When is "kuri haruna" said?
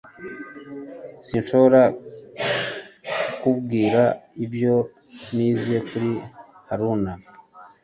5.87-7.13